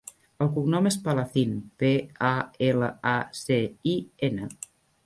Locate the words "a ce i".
3.13-3.97